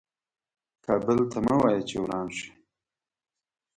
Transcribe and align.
کابل 0.85 1.19
ته 1.31 1.39
مه 1.45 1.55
وایه 1.61 1.81
چې 1.89 1.95
وران 2.01 2.27
شه. 2.37 2.49